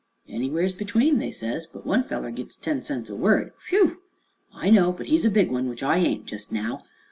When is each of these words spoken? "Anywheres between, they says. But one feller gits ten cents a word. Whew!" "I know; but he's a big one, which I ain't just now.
"Anywheres 0.27 0.73
between, 0.73 1.19
they 1.19 1.31
says. 1.31 1.67
But 1.67 1.85
one 1.85 2.03
feller 2.03 2.31
gits 2.31 2.57
ten 2.57 2.81
cents 2.81 3.11
a 3.11 3.15
word. 3.15 3.53
Whew!" 3.69 3.99
"I 4.51 4.71
know; 4.71 4.91
but 4.91 5.05
he's 5.05 5.25
a 5.25 5.29
big 5.29 5.51
one, 5.51 5.69
which 5.69 5.83
I 5.83 5.99
ain't 5.99 6.25
just 6.25 6.51
now. 6.51 6.83